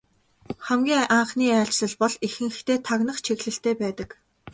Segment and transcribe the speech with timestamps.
[0.65, 4.09] Хамгийн анхны айлчлал бол ихэнхдээ тагнах чиглэлтэй байдаг.